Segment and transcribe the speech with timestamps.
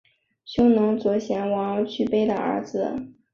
[0.45, 3.13] 匈奴右贤王去卑的儿子。